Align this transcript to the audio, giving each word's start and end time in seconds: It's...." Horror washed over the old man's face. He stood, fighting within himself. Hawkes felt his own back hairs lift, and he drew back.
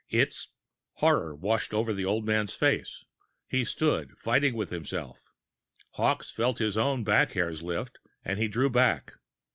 It's...." 0.09 0.49
Horror 0.93 1.35
washed 1.35 1.75
over 1.75 1.93
the 1.93 2.05
old 2.05 2.25
man's 2.25 2.55
face. 2.55 3.05
He 3.47 3.63
stood, 3.63 4.17
fighting 4.17 4.55
within 4.55 4.77
himself. 4.77 5.31
Hawkes 5.91 6.31
felt 6.31 6.57
his 6.57 6.75
own 6.75 7.03
back 7.03 7.33
hairs 7.33 7.61
lift, 7.61 7.99
and 8.25 8.39
he 8.39 8.47
drew 8.47 8.71
back. 8.71 9.13